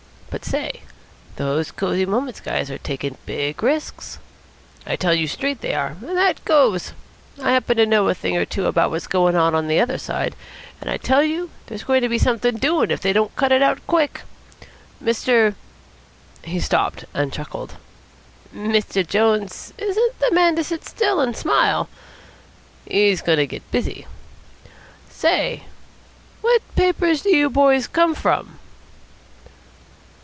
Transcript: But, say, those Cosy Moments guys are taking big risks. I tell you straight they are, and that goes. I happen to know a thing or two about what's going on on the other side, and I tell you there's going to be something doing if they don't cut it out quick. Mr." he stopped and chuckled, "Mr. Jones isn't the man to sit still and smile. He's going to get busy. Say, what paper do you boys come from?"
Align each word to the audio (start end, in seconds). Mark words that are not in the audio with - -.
But, 0.33 0.45
say, 0.45 0.83
those 1.35 1.71
Cosy 1.71 2.05
Moments 2.05 2.39
guys 2.39 2.71
are 2.71 2.77
taking 2.77 3.17
big 3.25 3.61
risks. 3.61 4.17
I 4.87 4.95
tell 4.95 5.13
you 5.13 5.27
straight 5.27 5.59
they 5.59 5.73
are, 5.73 5.97
and 6.01 6.15
that 6.17 6.45
goes. 6.45 6.93
I 7.43 7.51
happen 7.51 7.75
to 7.75 7.85
know 7.85 8.07
a 8.07 8.15
thing 8.15 8.37
or 8.37 8.45
two 8.45 8.65
about 8.65 8.91
what's 8.91 9.07
going 9.07 9.35
on 9.35 9.53
on 9.53 9.67
the 9.67 9.81
other 9.81 9.97
side, 9.97 10.37
and 10.79 10.89
I 10.89 10.95
tell 10.95 11.21
you 11.21 11.49
there's 11.67 11.83
going 11.83 12.01
to 12.03 12.07
be 12.07 12.17
something 12.17 12.55
doing 12.55 12.91
if 12.91 13.01
they 13.01 13.11
don't 13.11 13.35
cut 13.35 13.51
it 13.51 13.61
out 13.61 13.85
quick. 13.87 14.21
Mr." 15.03 15.53
he 16.45 16.61
stopped 16.61 17.03
and 17.13 17.33
chuckled, 17.33 17.75
"Mr. 18.55 19.05
Jones 19.05 19.73
isn't 19.77 20.19
the 20.19 20.31
man 20.31 20.55
to 20.55 20.63
sit 20.63 20.85
still 20.85 21.19
and 21.19 21.35
smile. 21.35 21.89
He's 22.87 23.21
going 23.21 23.37
to 23.39 23.45
get 23.47 23.69
busy. 23.69 24.07
Say, 25.09 25.63
what 26.39 26.61
paper 26.77 27.13
do 27.15 27.35
you 27.35 27.49
boys 27.49 27.85
come 27.85 28.15
from?" 28.15 28.59